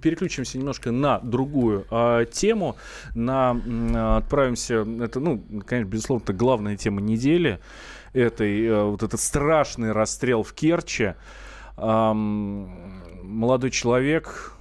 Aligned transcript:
переключимся 0.00 0.58
немножко 0.58 0.90
на 0.90 1.18
другую 1.20 1.86
э, 1.90 2.26
тему. 2.30 2.76
На, 3.14 3.54
э, 3.54 4.16
отправимся, 4.18 4.86
это, 5.00 5.20
ну, 5.20 5.42
конечно, 5.66 5.90
безусловно, 5.90 6.24
это 6.24 6.32
главная 6.32 6.76
тема 6.76 7.00
недели. 7.00 7.60
Этой, 8.12 8.64
э, 8.64 8.84
вот 8.84 9.02
этот 9.02 9.20
страшный 9.20 9.92
расстрел 9.92 10.42
в 10.42 10.52
Керчи. 10.52 11.14
Э, 11.76 12.12
молодой 12.12 13.70
человек 13.70 14.52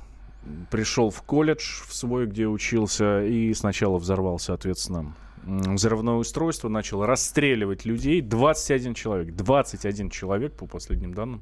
пришел 0.72 1.10
в 1.10 1.22
колледж 1.22 1.84
в 1.88 1.94
свой, 1.94 2.26
где 2.26 2.48
учился, 2.48 3.24
и 3.24 3.54
сначала 3.54 3.98
взорвал, 3.98 4.40
соответственно, 4.40 5.14
взрывное 5.46 6.16
устройство, 6.16 6.70
начал 6.70 7.06
расстреливать 7.06 7.86
людей. 7.86 8.22
21 8.22 8.94
человек, 8.94 9.36
21 9.36 10.10
человек, 10.10 10.54
по 10.54 10.66
последним 10.66 11.14
данным, 11.14 11.42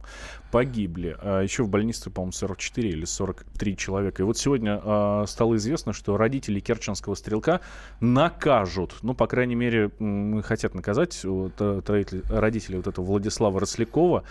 погибли. 0.52 1.16
А 1.20 1.42
еще 1.42 1.64
в 1.64 1.70
больнице, 1.70 2.10
по-моему, 2.10 2.32
44 2.32 2.90
или 2.90 3.06
43 3.06 3.78
человека. 3.78 4.24
И 4.24 4.26
вот 4.26 4.38
сегодня 4.38 4.82
э, 4.84 5.26
стало 5.28 5.56
известно, 5.56 5.94
что 5.94 6.18
родители 6.18 6.60
керченского 6.60 7.16
стрелка 7.16 7.62
накажут, 8.00 8.96
ну, 9.02 9.14
по 9.14 9.28
крайней 9.28 9.56
мере, 9.56 9.92
хотят 10.44 10.74
наказать 10.76 11.24
вот, 11.24 11.54
родителей 11.60 12.78
вот 12.78 12.88
этого 12.88 13.06
Владислава 13.06 13.60
Рослякова, 13.60 14.24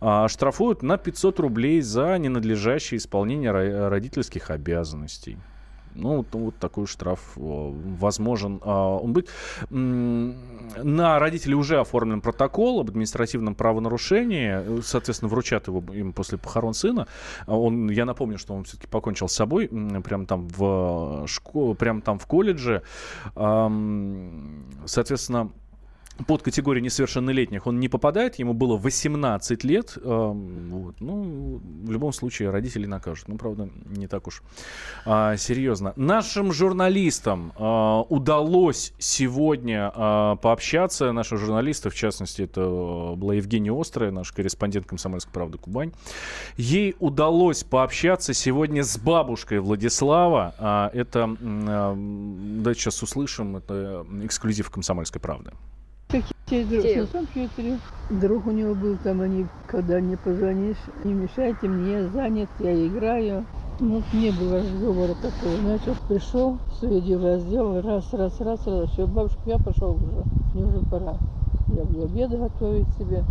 э, 0.00 0.26
штрафуют 0.28 0.82
на 0.82 0.98
500 0.98 1.40
рублей 1.40 1.80
за 1.80 2.18
ненадлежащее 2.18 2.98
исполнение 2.98 3.50
родительских 3.88 4.50
обязанностей. 4.50 5.38
Ну, 5.94 6.24
вот, 6.32 6.58
такой 6.58 6.86
штраф 6.86 7.20
возможен 7.36 8.60
а, 8.62 8.96
он 8.96 9.12
быть. 9.12 9.28
На 9.70 11.18
родителей 11.18 11.54
уже 11.54 11.80
оформлен 11.80 12.20
протокол 12.20 12.80
об 12.80 12.90
административном 12.90 13.54
правонарушении. 13.54 14.80
Соответственно, 14.82 15.28
вручат 15.28 15.68
его 15.68 15.82
им 15.92 16.12
после 16.12 16.38
похорон 16.38 16.74
сына. 16.74 17.06
Он, 17.46 17.90
я 17.90 18.04
напомню, 18.04 18.38
что 18.38 18.54
он 18.54 18.64
все-таки 18.64 18.88
покончил 18.88 19.28
с 19.28 19.34
собой 19.34 19.68
прямо 20.04 20.26
там 20.26 20.48
в 20.48 21.26
школе, 21.26 21.74
прямо 21.74 22.00
там 22.00 22.18
в 22.18 22.26
колледже. 22.26 22.82
Соответственно, 23.34 25.50
под 26.26 26.42
категорию 26.42 26.82
несовершеннолетних 26.82 27.66
он 27.66 27.80
не 27.80 27.88
попадает, 27.88 28.36
ему 28.36 28.54
было 28.54 28.76
18 28.76 29.64
лет. 29.64 29.96
Э, 29.96 30.32
вот. 30.32 31.00
Ну, 31.00 31.60
в 31.82 31.90
любом 31.90 32.12
случае, 32.12 32.50
родители 32.50 32.86
накажут. 32.86 33.28
Ну, 33.28 33.36
правда, 33.36 33.68
не 33.86 34.06
так 34.06 34.26
уж 34.26 34.42
э, 35.06 35.36
серьезно. 35.36 35.92
Нашим 35.96 36.52
журналистам 36.52 37.52
э, 37.58 38.02
удалось 38.08 38.92
сегодня 38.98 39.92
э, 39.94 40.36
пообщаться. 40.40 41.12
Наши 41.12 41.36
журналисты, 41.36 41.90
в 41.90 41.94
частности, 41.94 42.42
это 42.42 43.14
была 43.16 43.34
Евгения 43.34 43.72
Острая, 43.78 44.10
наш 44.10 44.30
корреспондент 44.32 44.86
«Комсомольской 44.86 45.32
правды» 45.32 45.58
Кубань. 45.58 45.92
Ей 46.56 46.94
удалось 47.00 47.64
пообщаться 47.64 48.34
сегодня 48.34 48.84
с 48.84 48.96
бабушкой 48.98 49.58
Владислава. 49.58 50.54
Э, 50.92 50.96
это, 50.96 51.36
э, 51.40 51.94
давайте 51.96 52.80
сейчас 52.80 53.02
услышим, 53.02 53.56
это 53.56 54.06
эксклюзив 54.22 54.70
«Комсомольской 54.70 55.20
правды». 55.20 55.50
Какие 56.08 56.64
друг? 56.64 56.84
На 56.84 57.06
компьютере. 57.06 57.78
Друг 58.10 58.46
у 58.46 58.50
него 58.50 58.74
был 58.74 58.96
там, 58.98 59.22
они, 59.22 59.46
когда 59.66 60.00
не 60.00 60.16
позвонишь, 60.16 60.76
не 61.04 61.14
мешайте 61.14 61.66
мне, 61.68 62.06
занят, 62.08 62.48
я 62.60 62.86
играю. 62.86 63.44
Ну, 63.80 64.02
не 64.12 64.30
было 64.30 64.58
разговора 64.58 65.14
такого. 65.14 65.56
Начал, 65.62 65.96
пришел, 66.06 66.58
свои 66.78 67.00
дела 67.00 67.38
сделал, 67.38 67.80
раз, 67.80 68.12
раз, 68.12 68.38
раз, 68.40 68.66
раз, 68.66 68.90
все, 68.90 69.06
бабушка, 69.06 69.40
я 69.46 69.58
пошел 69.58 69.96
уже, 69.96 70.24
мне 70.54 70.64
уже 70.64 70.80
пора. 70.86 71.16
Я 71.68 71.84
буду 71.84 72.04
обед 72.04 72.30
готовить 72.30 72.88
себе, 72.98 73.24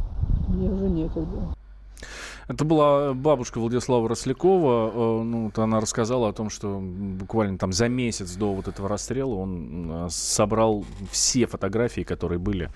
мне 0.50 0.70
уже 0.70 0.90
некогда. 0.90 1.56
Это 2.48 2.66
была 2.66 3.14
бабушка 3.14 3.60
Владислава 3.60 4.10
Рослякова. 4.10 4.92
Э, 4.94 5.24
ну, 5.24 5.46
вот 5.46 5.60
она 5.60 5.80
рассказала 5.80 6.30
о 6.30 6.34
том, 6.34 6.50
что 6.50 6.80
буквально 6.80 7.58
там 7.58 7.72
за 7.72 7.88
месяц 7.88 8.36
до 8.36 8.54
вот 8.54 8.68
этого 8.68 8.90
расстрела 8.90 9.36
он 9.36 9.92
э, 9.92 10.08
собрал 10.10 10.86
все 11.12 11.46
фотографии, 11.46 12.02
которые 12.02 12.40
были, 12.40 12.70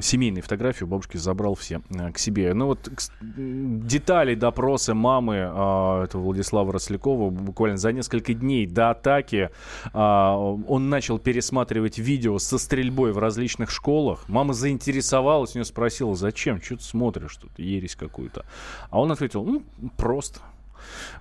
семейные 0.00 0.42
фотографии 0.42 0.84
у 0.84 0.86
бабушки 0.86 1.16
забрал 1.16 1.54
все 1.54 1.80
э, 1.90 2.12
к 2.12 2.18
себе. 2.18 2.52
Ну 2.52 2.66
вот 2.66 2.90
детали 3.20 4.34
допроса 4.34 4.94
мамы 4.94 5.34
этого 5.34 6.22
Владислава 6.22 6.72
Рослякова 6.72 7.30
буквально 7.30 7.76
за 7.78 7.92
несколько 7.92 8.34
дней 8.34 8.66
до 8.66 8.90
атаки 8.90 9.50
он 9.92 10.88
начал 10.88 11.18
пересматривать 11.18 11.98
видео 11.98 12.38
со 12.38 12.58
стрельбой 12.58 13.12
в 13.12 13.18
различных 13.18 13.70
школах. 13.70 14.28
Мама 14.28 14.52
заинтересовалась, 14.52 15.54
у 15.54 15.58
нее 15.58 15.64
спросила, 15.64 16.14
зачем, 16.14 16.60
что 16.60 16.76
ты 16.76 16.82
смотришь 16.82 17.36
тут? 17.36 17.53
Ересь 17.56 17.96
какую-то. 17.96 18.44
А 18.90 19.00
он 19.00 19.12
ответил, 19.12 19.44
ну, 19.44 19.62
просто. 19.96 20.40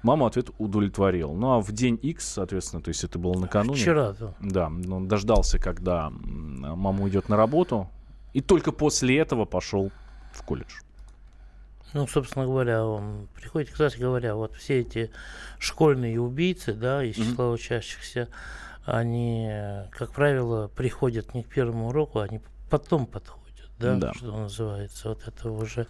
Мама 0.02 0.28
ответ 0.28 0.50
удовлетворил. 0.58 1.34
Ну 1.34 1.54
а 1.54 1.60
в 1.62 1.72
день 1.72 1.98
X, 2.02 2.34
соответственно, 2.34 2.82
то 2.82 2.90
есть 2.90 3.04
это 3.04 3.18
было 3.18 3.38
накануне. 3.40 3.80
Вчера, 3.80 4.14
да. 4.14 4.34
Да, 4.42 4.66
он 4.68 5.08
дождался, 5.08 5.58
когда 5.58 6.10
мама 6.10 7.04
уйдет 7.04 7.30
на 7.30 7.38
работу, 7.38 7.90
и 8.34 8.42
только 8.42 8.72
после 8.72 9.18
этого 9.18 9.46
пошел 9.46 9.92
в 10.34 10.44
колледж. 10.44 10.82
Ну, 11.94 12.08
собственно 12.08 12.46
говоря, 12.46 12.86
он 12.86 13.28
приходит, 13.36 13.70
кстати 13.70 13.98
говоря, 13.98 14.36
вот 14.36 14.56
все 14.56 14.80
эти 14.80 15.12
школьные 15.60 16.20
убийцы, 16.20 16.74
да, 16.74 17.04
из 17.04 17.16
числа 17.16 17.46
mm-hmm. 17.46 17.54
учащихся, 17.54 18.30
они, 18.84 19.50
как 19.92 20.12
правило, 20.12 20.70
приходят 20.70 21.36
не 21.36 21.44
к 21.44 21.50
первому 21.50 21.90
уроку, 21.90 22.20
они 22.20 22.42
потом 22.70 23.06
подходят 23.06 23.43
да, 23.79 23.95
да. 23.95 24.13
что 24.13 24.38
называется. 24.38 25.09
Вот 25.09 25.22
это 25.28 25.50
уже 25.50 25.88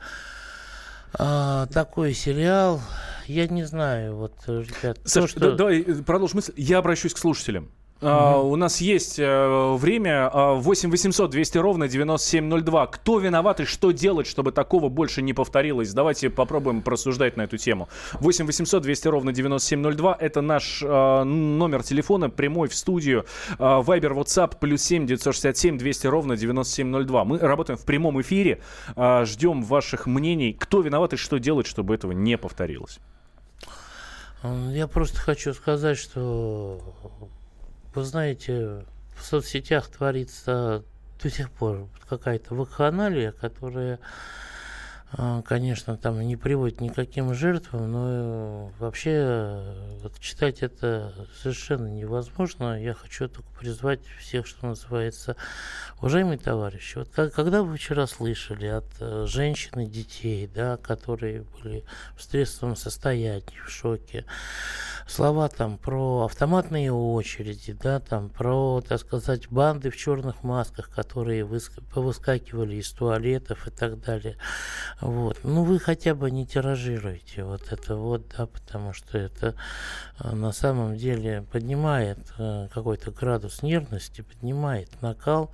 а, 1.14 1.68
такой 1.68 2.14
сериал. 2.14 2.82
Я 3.28 3.48
не 3.48 3.64
знаю, 3.64 4.16
вот, 4.16 4.34
ребят. 4.48 5.00
Саш, 5.06 5.34
то, 5.34 5.40
что... 5.40 5.56
давай 5.56 5.84
продолжим 5.84 6.38
мысль. 6.38 6.54
Я 6.58 6.80
обращусь 6.80 7.14
к 7.14 7.18
слушателям. 7.18 7.72
Uh, 8.04 8.44
у 8.44 8.56
нас 8.58 8.82
есть 8.82 9.18
uh, 9.18 9.78
время. 9.78 10.30
Uh, 10.34 10.60
8 10.60 10.92
800 10.92 11.30
200 11.30 11.58
ровно 11.58 11.88
9702. 11.88 12.88
Кто 12.88 13.20
виноват 13.20 13.62
и 13.62 13.66
что 13.66 13.92
делать, 13.92 14.28
чтобы 14.28 14.52
такого 14.52 14.90
больше 14.90 15.22
не 15.22 15.34
повторилось? 15.34 15.94
Давайте 15.94 16.30
попробуем 16.30 16.82
просуждать 16.82 17.38
на 17.38 17.44
эту 17.44 17.58
тему. 17.58 17.88
8 18.20 18.46
800 18.46 18.84
200 18.84 19.08
ровно 19.08 19.32
9702. 19.32 20.18
Это 20.20 20.42
наш 20.42 20.84
uh, 20.84 21.24
номер 21.24 21.84
телефона, 21.84 22.30
прямой 22.30 22.68
в 22.68 22.76
студию. 22.76 23.26
Uh, 23.58 23.82
Viber, 23.86 24.14
WhatsApp, 24.14 24.58
плюс 24.60 24.82
7 24.82 25.08
967 25.08 25.78
200 25.78 26.08
ровно 26.08 26.36
9702. 26.36 27.24
Мы 27.24 27.38
работаем 27.40 27.80
в 27.80 27.86
прямом 27.86 28.20
эфире. 28.22 28.62
Uh, 28.96 29.26
ждем 29.26 29.64
ваших 29.64 30.08
мнений. 30.08 30.52
Кто 30.52 30.82
виноват 30.82 31.14
и 31.14 31.16
что 31.16 31.38
делать, 31.38 31.68
чтобы 31.68 31.96
этого 31.96 32.12
не 32.12 32.38
повторилось? 32.38 33.00
Я 34.44 34.88
просто 34.88 35.20
хочу 35.20 35.54
сказать, 35.54 35.98
что 35.98 36.82
вы 37.94 38.04
знаете, 38.04 38.86
в 39.16 39.24
соцсетях 39.24 39.88
творится 39.88 40.84
до 41.22 41.30
сих 41.30 41.52
пор 41.52 41.88
какая-то 42.10 42.56
вакханалия, 42.56 43.32
которая 43.32 44.00
конечно, 45.46 45.96
там 45.96 46.20
не 46.22 46.36
приводит 46.36 46.82
никаким 46.82 47.34
жертвам, 47.34 47.92
но 47.92 48.72
вообще 48.80 49.64
вот, 50.02 50.20
читать 50.20 50.64
это 50.64 51.14
совершенно 51.40 51.88
невозможно. 51.88 52.82
Я 52.82 52.94
хочу 52.94 53.28
только 53.28 53.50
призвать 53.52 54.00
всех, 54.20 54.48
что 54.48 54.68
называется, 54.68 55.36
уважаемые 56.00 56.40
товарищи. 56.40 56.98
Вот 56.98 57.10
когда 57.32 57.62
вы 57.62 57.78
вчера 57.78 58.08
слышали 58.08 58.66
от 58.66 58.86
э, 59.00 59.26
женщин 59.28 59.82
и 59.82 59.86
детей, 59.86 60.48
да, 60.48 60.78
которые 60.78 61.44
были 61.44 61.84
в 62.18 62.24
стрессовом 62.24 62.76
состоянии, 62.76 63.44
в 63.66 63.70
шоке, 63.70 64.26
слова 65.08 65.48
там 65.50 65.78
про 65.78 66.26
автоматные 66.26 66.92
очереди, 66.92 67.74
да, 67.74 68.00
там 68.00 68.30
про, 68.30 68.82
так 68.82 69.00
сказать, 69.00 69.48
банды 69.50 69.92
в 69.92 69.98
черных 69.98 70.44
масках, 70.44 70.90
которые 70.90 71.44
выск- 71.46 71.84
повыскакивали 71.94 72.78
из 72.78 72.92
туалетов 72.92 73.68
и 73.68 73.72
так 73.72 74.00
далее 74.00 74.38
вот. 75.04 75.38
Ну, 75.44 75.66
вы 75.66 75.80
хотя 75.80 76.16
бы 76.16 76.32
не 76.32 76.46
тиражируете 76.46 77.44
вот 77.44 77.74
это 77.74 77.98
вот, 77.98 78.34
да, 78.38 78.46
потому 78.46 78.94
что 78.94 79.18
это 79.18 79.54
э, 80.22 80.34
на 80.34 80.54
самом 80.54 80.96
деле 80.96 81.42
поднимает 81.52 82.20
э, 82.38 82.70
какой-то 82.74 83.12
градус 83.12 83.64
нервности, 83.64 84.22
поднимает 84.22 84.90
накал, 85.02 85.52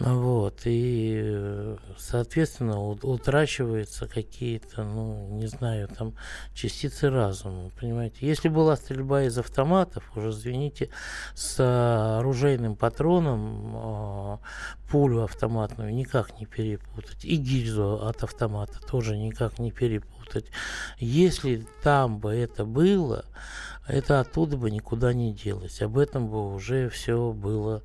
вот, 0.00 0.60
и, 0.64 1.76
соответственно, 1.96 2.80
утрачиваются 2.80 4.06
какие-то, 4.06 4.84
ну, 4.84 5.28
не 5.32 5.46
знаю, 5.46 5.88
там, 5.88 6.14
частицы 6.54 7.10
разума, 7.10 7.70
понимаете. 7.80 8.18
Если 8.20 8.48
была 8.48 8.76
стрельба 8.76 9.24
из 9.24 9.36
автоматов, 9.38 10.04
уже, 10.16 10.30
извините, 10.30 10.90
с 11.34 11.58
оружейным 12.18 12.76
патроном 12.76 13.72
э, 13.74 14.38
пулю 14.88 15.24
автоматную 15.24 15.92
никак 15.92 16.38
не 16.38 16.46
перепутать, 16.46 17.24
и 17.24 17.34
гильзу 17.34 18.06
от 18.06 18.22
автомата 18.22 18.78
тоже 18.86 19.16
никак 19.16 19.58
не 19.58 19.72
перепутать. 19.72 20.17
Если 20.98 21.66
там 21.82 22.18
бы 22.18 22.32
это 22.34 22.64
было, 22.64 23.24
это 23.88 24.20
оттуда 24.20 24.56
бы 24.58 24.70
никуда 24.70 25.14
не 25.14 25.32
делось. 25.32 25.80
Об 25.80 25.96
этом 25.96 26.28
бы 26.28 26.54
уже 26.54 26.90
все 26.90 27.32
было, 27.32 27.82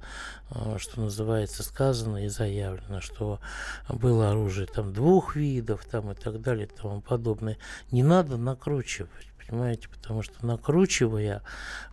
э, 0.51 0.75
что 0.77 0.99
называется, 0.99 1.63
сказано 1.63 2.25
и 2.25 2.27
заявлено, 2.27 2.99
что 2.99 3.39
было 3.87 4.31
оружие 4.31 4.67
там 4.67 4.93
двух 4.93 5.35
видов 5.37 5.85
там 5.89 6.11
и 6.11 6.15
так 6.15 6.41
далее 6.41 6.67
и 6.67 6.69
тому 6.69 7.01
подобное. 7.01 7.57
Не 7.91 8.03
надо 8.03 8.35
накручивать, 8.37 9.27
понимаете, 9.47 9.89
потому 9.89 10.21
что 10.21 10.45
накручивая, 10.45 11.41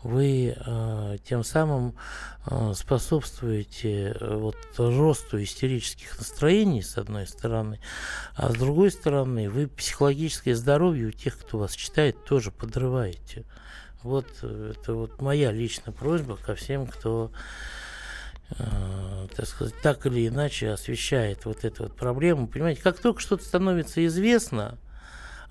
вы 0.03 0.55
э, 0.57 1.17
тем 1.25 1.45
самым 1.45 1.95
э, 2.47 2.73
способствуете 2.75 4.17
э, 4.19 4.37
вот 4.37 4.57
росту 4.79 5.43
истерических 5.43 6.19
настроений, 6.19 6.83
с 6.83 6.97
одной 6.99 7.27
стороны, 7.27 7.81
а 8.35 8.51
с 8.51 8.55
другой 8.55 8.91
стороны, 8.91 9.51
вы 9.51 9.69
психологическое 9.69 10.55
здоровье 10.55 11.09
у 11.09 11.13
тех, 11.13 11.39
кто 11.39 11.59
вас 11.59 11.75
читает, 11.75 12.25
тоже 12.25 12.51
подрываете. 12.51 13.45
Вот 14.03 14.27
э, 14.43 14.75
это 14.77 14.95
вот 14.95 15.21
моя 15.21 15.53
личная 15.53 15.93
просьба 15.93 16.37
ко 16.37 16.55
всем, 16.55 16.87
кто 16.87 17.31
Э, 18.59 19.29
так 19.35 19.47
сказать, 19.47 19.75
так 19.81 20.07
или 20.07 20.27
иначе 20.27 20.71
освещает 20.71 21.45
вот 21.45 21.65
эту 21.65 21.85
вот 21.85 21.97
проблему. 21.97 22.49
Понимаете, 22.49 22.83
как 22.83 22.99
только 22.99 23.21
что-то 23.21 23.45
становится 23.45 24.05
известно, 24.07 24.77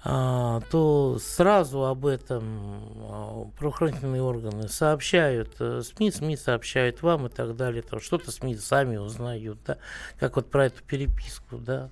то 0.04 1.18
сразу 1.20 1.86
об 1.86 2.06
этом 2.06 2.44
а, 3.10 3.46
правоохранительные 3.58 4.22
органы 4.22 4.68
сообщают 4.70 5.56
э, 5.60 5.82
СМИ, 5.84 6.12
СМИ 6.12 6.38
сообщают 6.38 7.02
вам 7.02 7.26
и 7.26 7.30
так 7.30 7.56
далее. 7.56 7.82
Там 7.82 8.00
что-то 8.00 8.32
СМИ 8.32 8.56
сами 8.56 8.98
узнают, 8.98 9.60
да, 9.66 9.78
как 10.18 10.38
вот 10.38 10.50
про 10.50 10.68
эту 10.68 10.84
переписку, 10.84 11.58
да. 11.58 11.90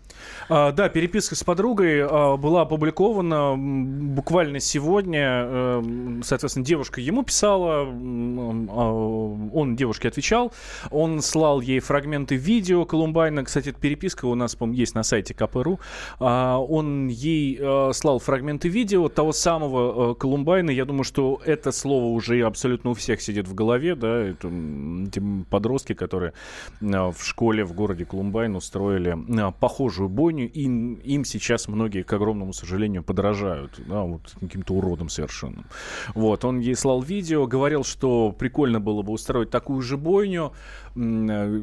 А, 0.48 0.71
да, 0.71 0.89
переписка 0.89 1.36
с 1.36 1.44
подругой 1.44 2.01
а, 2.01 2.38
была 2.38 2.62
опубликована 2.62 3.56
буквально 3.57 4.59
сегодня. 4.59 5.25
А, 5.27 5.83
соответственно, 6.24 6.65
девушка 6.65 7.01
ему 7.01 7.24
писала, 7.24 7.86
а, 7.86 9.50
он 9.54 9.75
девушке 9.75 10.07
отвечал, 10.07 10.54
он 10.92 11.21
слал 11.21 11.59
ей 11.59 11.80
фрагменты 11.80 12.36
видео 12.36 12.86
Колумбайна. 12.86 13.44
Кстати, 13.44 13.69
эта 13.69 13.80
переписка 13.80 14.25
у 14.25 14.36
нас, 14.36 14.56
по 14.56 14.65
есть 14.68 14.95
на 14.95 15.04
сайте 15.04 15.33
КПРУ. 15.33 15.80
А, 16.19 16.57
он 16.57 17.07
ей 17.07 17.59
слал 17.98 18.20
фрагменты 18.20 18.70
видео 18.70 19.10
того 19.10 19.34
самого 19.34 20.12
э, 20.12 20.16
Колумбайна. 20.16 20.70
Я 20.70 20.86
думаю, 20.86 21.04
что 21.04 21.42
это 21.44 21.72
слово 21.72 22.06
уже 22.06 22.42
абсолютно 22.42 22.92
у 22.92 22.94
всех 22.94 23.22
сидит 23.22 23.48
в 23.48 23.54
голове, 23.54 23.96
да, 23.96 24.20
это, 24.20 24.48
эти 24.48 25.22
подростки, 25.50 25.94
которые 25.94 26.34
э, 26.82 26.86
в 26.86 27.18
школе 27.24 27.66
в 27.66 27.74
городе 27.74 28.06
Колумбайн 28.06 28.56
устроили 28.56 29.18
э, 29.18 29.52
похожую 29.60 30.10
бойню, 30.10 30.50
и 30.50 30.64
им 30.64 31.26
сейчас 31.26 31.68
многие, 31.68 32.04
к 32.04 32.14
огромному 32.14 32.54
сожалению, 32.54 33.04
подражают, 33.04 33.80
да, 33.88 34.04
вот 34.04 34.36
каким-то 34.40 34.76
уродом 34.76 35.10
совершенно. 35.10 35.66
Вот, 36.14 36.46
он 36.46 36.60
ей 36.60 36.76
слал 36.76 37.02
видео, 37.02 37.48
говорил, 37.48 37.84
что 37.84 38.32
прикольно 38.32 38.80
было 38.80 39.02
бы 39.02 39.12
устроить 39.14 39.50
такую 39.50 39.82
же 39.82 39.98
бойню, 39.98 40.54
Э, 40.98 41.62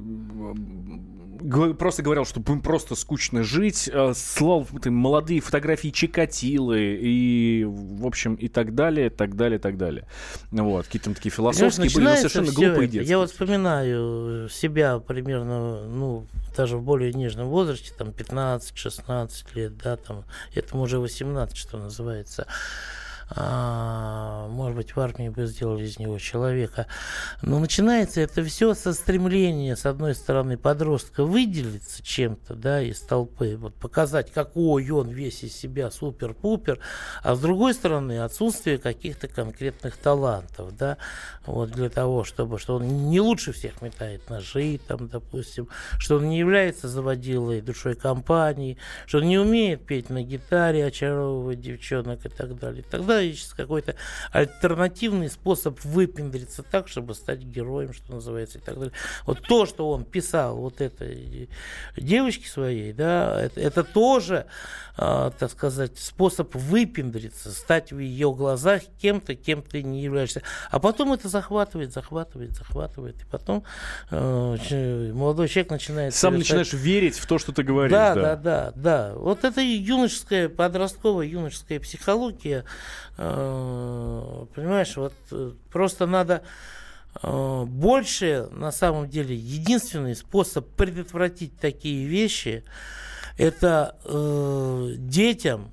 просто 1.78 2.02
говорил, 2.02 2.24
что 2.24 2.40
просто 2.40 2.94
скучно 2.94 3.42
жить, 3.42 3.90
э, 3.92 4.12
слал 4.14 4.66
молодые 4.84 5.40
фотографии 5.40 5.90
Чикатилы 6.24 6.98
и, 7.00 7.64
в 7.64 8.06
общем, 8.06 8.34
и 8.34 8.48
так 8.48 8.74
далее, 8.74 9.10
так 9.10 9.36
далее, 9.36 9.58
так 9.58 9.76
далее. 9.76 10.06
Вот, 10.50 10.86
какие-то 10.86 11.14
такие 11.14 11.30
философские 11.30 11.90
были, 11.94 12.04
но 12.04 12.16
совершенно 12.16 12.52
глупые 12.52 12.88
детские. 12.88 13.10
Я 13.10 13.18
вот 13.18 13.30
вспоминаю 13.30 14.48
себя 14.48 14.98
примерно, 14.98 15.86
ну, 15.86 16.26
даже 16.56 16.76
в 16.76 16.82
более 16.82 17.12
нежном 17.12 17.48
возрасте, 17.48 17.92
там 17.96 18.08
15-16 18.08 19.30
лет, 19.54 19.76
да, 19.78 19.96
там, 19.96 20.24
этому 20.54 20.82
уже 20.82 20.98
18, 20.98 21.56
что 21.56 21.78
называется 21.78 22.46
может 23.34 24.76
быть, 24.76 24.96
в 24.96 25.00
армии 25.00 25.28
бы 25.28 25.46
сделали 25.46 25.84
из 25.84 25.98
него 25.98 26.18
человека. 26.18 26.86
Но 27.42 27.58
начинается 27.58 28.20
это 28.20 28.42
все 28.44 28.74
со 28.74 28.92
стремления, 28.92 29.76
с 29.76 29.86
одной 29.86 30.14
стороны, 30.14 30.56
подростка 30.56 31.24
выделиться 31.24 32.02
чем-то, 32.02 32.54
да, 32.54 32.82
из 32.82 33.00
толпы, 33.00 33.56
вот 33.56 33.74
показать, 33.74 34.32
какой 34.32 34.88
он 34.90 35.10
весь 35.10 35.42
из 35.42 35.56
себя 35.56 35.90
супер-пупер, 35.90 36.78
а 37.22 37.34
с 37.34 37.40
другой 37.40 37.74
стороны, 37.74 38.20
отсутствие 38.20 38.78
каких-то 38.78 39.28
конкретных 39.28 39.96
талантов, 39.96 40.76
да, 40.76 40.98
вот 41.46 41.70
для 41.70 41.88
того, 41.88 42.24
чтобы, 42.24 42.58
что 42.58 42.76
он 42.76 43.10
не 43.10 43.20
лучше 43.20 43.52
всех 43.52 43.82
метает 43.82 44.28
ножи, 44.30 44.80
там, 44.86 45.08
допустим, 45.08 45.68
что 45.98 46.16
он 46.16 46.28
не 46.28 46.38
является 46.38 46.88
заводилой 46.88 47.60
душой 47.60 47.94
компании, 47.94 48.78
что 49.06 49.18
он 49.18 49.24
не 49.24 49.38
умеет 49.38 49.86
петь 49.86 50.10
на 50.10 50.22
гитаре, 50.22 50.86
очаровывать 50.86 51.60
девчонок 51.60 52.24
и 52.26 52.28
так 52.28 52.58
далее. 52.58 52.84
Ищется 53.20 53.56
какой-то 53.56 53.96
альтернативный 54.32 55.30
способ 55.30 55.82
выпендриться 55.84 56.62
так, 56.62 56.88
чтобы 56.88 57.14
стать 57.14 57.40
героем, 57.40 57.92
что 57.92 58.12
называется, 58.12 58.58
и 58.58 58.60
так 58.60 58.76
далее. 58.76 58.92
Вот 59.26 59.42
то, 59.42 59.66
что 59.66 59.90
он 59.90 60.04
писал 60.04 60.56
вот 60.56 60.80
этой 60.80 61.48
девочке 61.96 62.48
своей, 62.48 62.92
да, 62.92 63.40
это, 63.42 63.60
это 63.60 63.84
тоже, 63.84 64.46
э, 64.96 65.30
так 65.38 65.50
сказать, 65.50 65.98
способ 65.98 66.54
выпендриться, 66.54 67.52
стать 67.52 67.92
в 67.92 67.98
ее 67.98 68.32
глазах 68.34 68.82
кем-то, 69.00 69.34
кем 69.34 69.62
ты 69.62 69.82
не 69.82 70.02
являешься. 70.02 70.42
А 70.70 70.78
потом 70.78 71.12
это 71.12 71.28
захватывает, 71.28 71.92
захватывает, 71.92 72.52
захватывает, 72.52 73.20
и 73.22 73.24
потом 73.24 73.64
э, 74.10 75.12
молодой 75.12 75.48
человек 75.48 75.70
начинает... 75.70 76.14
Сам 76.14 76.34
совершать... 76.34 76.58
начинаешь 76.58 76.84
верить 76.84 77.18
в 77.18 77.26
то, 77.26 77.38
что 77.38 77.52
ты 77.52 77.62
говоришь. 77.62 77.92
Да, 77.92 78.14
да, 78.14 78.36
да, 78.36 78.36
да. 78.36 78.72
да. 78.76 79.14
Вот 79.14 79.44
это 79.44 79.60
юношеская, 79.60 80.48
подростковая 80.48 81.26
юношеская 81.26 81.80
психология, 81.80 82.64
понимаешь, 83.16 84.96
вот 84.96 85.14
э, 85.30 85.52
просто 85.70 86.06
надо 86.06 86.42
э, 87.22 87.64
больше, 87.66 88.48
на 88.50 88.72
самом 88.72 89.08
деле, 89.08 89.36
единственный 89.36 90.16
способ 90.16 90.66
предотвратить 90.70 91.58
такие 91.58 92.06
вещи, 92.06 92.64
это 93.38 93.96
э, 94.04 94.94
детям 94.96 95.70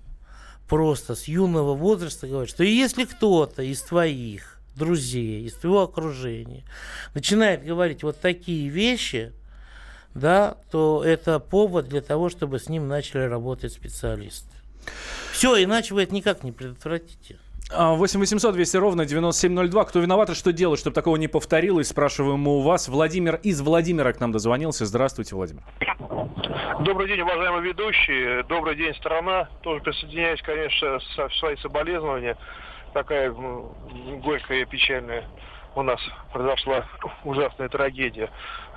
просто 0.67 1.15
с 1.15 1.25
юного 1.25 1.75
возраста 1.75 2.27
говорить, 2.27 2.49
что 2.49 2.63
если 2.63 3.05
кто-то 3.05 3.61
из 3.63 3.81
твоих 3.81 4.59
друзей, 4.75 5.45
из 5.45 5.53
твоего 5.55 5.81
окружения 5.81 6.63
начинает 7.13 7.65
говорить 7.65 8.03
вот 8.03 8.19
такие 8.19 8.69
вещи, 8.69 9.33
да, 10.13 10.57
то 10.71 11.03
это 11.03 11.39
повод 11.39 11.87
для 11.87 12.01
того, 12.01 12.29
чтобы 12.29 12.59
с 12.59 12.69
ним 12.69 12.87
начали 12.87 13.23
работать 13.23 13.73
специалисты. 13.73 14.49
Все, 15.41 15.63
иначе 15.63 15.95
вы 15.95 16.03
это 16.03 16.13
никак 16.13 16.43
не 16.43 16.51
предотвратите. 16.51 17.39
8 17.71 18.19
800 18.19 18.53
200 18.53 18.77
ровно 18.77 19.07
9702. 19.07 19.85
Кто 19.85 19.99
виноват 19.99 20.29
и 20.29 20.35
что 20.35 20.53
делать, 20.53 20.79
чтобы 20.79 20.93
такого 20.93 21.15
не 21.15 21.27
повторилось, 21.27 21.87
спрашиваем 21.87 22.41
мы 22.41 22.57
у 22.57 22.61
вас. 22.61 22.87
Владимир 22.87 23.39
из 23.41 23.59
Владимира 23.59 24.13
к 24.13 24.19
нам 24.19 24.31
дозвонился. 24.31 24.85
Здравствуйте, 24.85 25.33
Владимир. 25.33 25.63
Добрый 26.81 27.07
день, 27.07 27.21
уважаемые 27.21 27.63
ведущие. 27.63 28.43
Добрый 28.43 28.75
день, 28.75 28.93
страна. 28.93 29.49
Тоже 29.63 29.81
присоединяюсь, 29.81 30.43
конечно, 30.43 30.99
со 31.15 31.27
свои 31.39 31.55
соболезнования. 31.57 32.37
Такая 32.93 33.31
горькая 33.31 34.59
и 34.59 34.65
печальная 34.65 35.25
у 35.73 35.81
нас 35.81 35.99
произошла 36.31 36.85
ужасная 37.23 37.67
трагедия. 37.67 38.29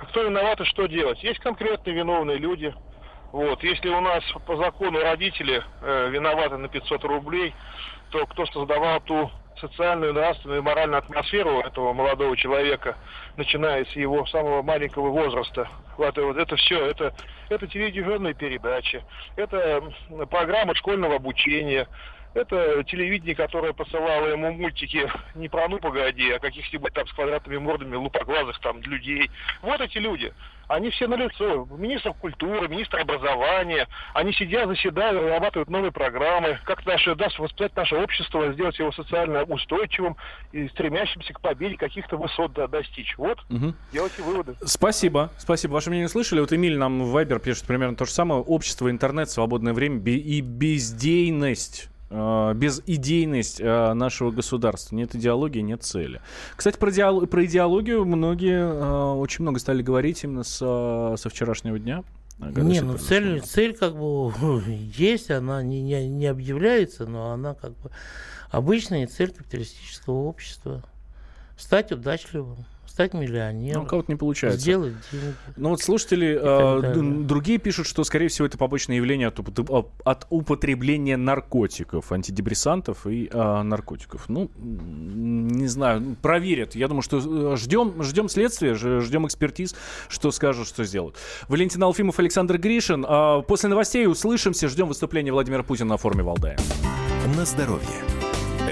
Кто 0.09 0.23
виноват 0.23 0.59
и 0.61 0.65
что 0.65 0.87
делать? 0.87 1.21
Есть 1.21 1.41
конкретные 1.41 1.95
виновные 1.95 2.39
люди– 2.39 2.73
вот. 3.35 3.61
Если 3.65 3.89
у 3.89 3.99
нас 3.99 4.23
по 4.45 4.55
закону 4.55 5.01
родители 5.01 5.61
э, 5.81 6.09
виноваты 6.09 6.55
на 6.55 6.69
500 6.69 7.03
рублей, 7.03 7.53
то 8.09 8.25
кто 8.27 8.45
создавал 8.45 9.01
ту 9.01 9.29
социальную, 9.59 10.13
нравственную 10.13 10.59
и 10.59 10.63
моральную 10.63 10.99
атмосферу 10.99 11.59
этого 11.59 11.91
молодого 11.91 12.37
человека, 12.37 12.95
начиная 13.35 13.83
с 13.83 13.89
его 13.89 14.25
самого 14.27 14.61
маленького 14.61 15.09
возраста. 15.09 15.67
Вот, 15.97 16.17
вот 16.17 16.37
это 16.37 16.55
все, 16.55 16.85
это, 16.85 17.13
это 17.49 17.67
телевизионные 17.67 18.35
передачи, 18.35 19.03
это 19.35 19.83
программа 20.29 20.73
школьного 20.73 21.17
обучения, 21.17 21.89
это 22.35 22.83
телевидение, 22.83 23.35
которое 23.35 23.73
посылало 23.73 24.27
ему 24.27 24.51
мультики 24.51 25.09
не 25.35 25.47
про 25.47 25.67
«Ну, 25.67 25.79
погоди», 25.79 26.31
а 26.31 26.39
каких-нибудь 26.39 26.93
там 26.93 27.07
с 27.07 27.13
квадратными 27.13 27.57
мордами 27.57 27.95
лупоглазых 27.95 28.59
там 28.59 28.81
людей. 28.81 29.31
Вот 29.61 29.79
эти 29.79 29.97
люди. 29.97 30.33
Они 30.67 30.89
все 30.89 31.07
на 31.07 31.15
лицо. 31.15 31.67
Министр 31.77 32.13
культуры, 32.13 32.67
министр 32.67 32.99
образования. 32.99 33.87
Они 34.13 34.33
сидят, 34.33 34.67
заседают, 34.67 35.21
разрабатывают 35.21 35.69
новые 35.69 35.91
программы. 35.91 36.59
Как 36.65 36.85
наше, 36.85 37.15
даст 37.15 37.37
воспитать 37.39 37.75
наше 37.75 37.95
общество, 37.95 38.51
сделать 38.51 38.77
его 38.79 38.91
социально 38.91 39.43
устойчивым 39.43 40.17
и 40.51 40.67
стремящимся 40.69 41.33
к 41.33 41.39
победе 41.39 41.77
каких-то 41.77 42.17
высот 42.17 42.53
да, 42.53 42.67
достичь. 42.67 43.15
Вот, 43.17 43.39
угу. 43.49 43.73
делайте 43.93 44.23
выводы. 44.23 44.55
Спасибо. 44.65 45.31
Спасибо. 45.37 45.73
Ваше 45.73 45.89
мнение 45.89 46.09
слышали? 46.09 46.39
Вот 46.39 46.51
Эмиль 46.51 46.77
нам 46.77 47.03
в 47.03 47.11
Вайбер 47.11 47.39
пишет 47.39 47.65
примерно 47.65 47.95
то 47.95 48.05
же 48.05 48.11
самое. 48.11 48.41
Общество, 48.41 48.89
интернет, 48.89 49.29
свободное 49.29 49.73
время 49.73 50.01
и 50.05 50.41
бездейность 50.41 51.89
без 52.09 52.81
идейность 52.85 53.59
э, 53.59 53.93
нашего 53.93 54.31
государства. 54.31 54.95
Нет 54.95 55.15
идеологии, 55.15 55.61
нет 55.61 55.83
цели. 55.83 56.21
Кстати, 56.55 56.77
про, 56.77 56.91
диал- 56.91 57.25
про 57.25 57.45
идеологию 57.45 58.05
многие 58.05 58.59
э, 58.59 59.13
очень 59.15 59.41
много 59.41 59.59
стали 59.59 59.81
говорить 59.81 60.23
именно 60.23 60.43
с, 60.43 60.57
со 60.57 61.29
вчерашнего 61.29 61.79
дня. 61.79 62.03
Не, 62.37 62.81
ну 62.81 62.97
цель, 62.97 63.41
цель 63.41 63.75
как 63.75 63.95
бы 63.95 64.31
есть, 64.67 65.31
она 65.31 65.63
не, 65.63 65.81
не, 65.81 66.07
не 66.07 66.27
объявляется, 66.27 67.05
но 67.05 67.31
она 67.31 67.53
как 67.53 67.71
бы 67.79 67.91
обычная 68.51 69.07
цель 69.07 69.31
капиталистического 69.31 70.15
общества. 70.15 70.83
Стать 71.57 71.91
удачливым, 71.93 72.65
стать 72.95 73.13
миллионером. 73.13 73.81
Ну, 73.81 73.83
у 73.83 73.89
кого-то 73.89 74.09
не 74.09 74.15
получается. 74.15 74.57
Сделать 74.57 74.93
деньги. 75.11 75.35
Ну 75.57 75.71
вот 75.71 75.81
слушатели 75.81 76.39
э, 76.41 77.25
другие 77.25 77.59
пишут, 77.59 77.87
что, 77.87 78.05
скорее 78.05 78.29
всего, 78.29 78.47
это 78.47 78.57
побочное 78.57 78.95
явление 78.95 79.27
от, 79.27 79.37
от 80.05 80.27
употребления 80.29 81.17
наркотиков, 81.17 82.09
антидепрессантов 82.13 83.05
и 83.05 83.29
э, 83.29 83.61
наркотиков. 83.63 84.29
Ну, 84.29 84.49
не 84.57 85.67
знаю, 85.67 86.15
проверят. 86.21 86.75
Я 86.75 86.87
думаю, 86.87 87.01
что 87.01 87.17
э, 87.17 87.57
ждем, 87.57 88.01
ждем 88.01 88.29
следствия, 88.29 88.75
ждем 88.75 89.27
экспертиз, 89.27 89.75
что 90.07 90.31
скажут, 90.31 90.65
что 90.65 90.85
сделают. 90.85 91.17
Валентин 91.49 91.83
Алфимов, 91.83 92.17
Александр 92.19 92.57
Гришин. 92.57 93.05
Э, 93.05 93.41
после 93.45 93.67
новостей 93.67 94.07
услышимся, 94.07 94.69
ждем 94.69 94.87
выступления 94.87 95.33
Владимира 95.33 95.63
Путина 95.63 95.89
на 95.89 95.97
форуме 95.97 96.23
Валдая. 96.23 96.57
На 97.35 97.43
здоровье. 97.43 98.14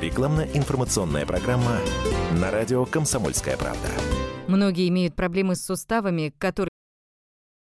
Рекламно-информационная 0.03 1.25
программа 1.25 1.77
на 2.33 2.51
радио 2.51 2.83
«Комсомольская 2.83 3.55
правда». 3.55 3.87
Многие 4.49 4.89
имеют 4.89 5.15
проблемы 5.15 5.55
с 5.55 5.65
суставами, 5.65 6.33
которые 6.37 6.72